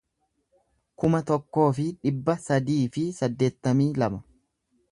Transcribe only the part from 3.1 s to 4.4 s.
saddeettamii lama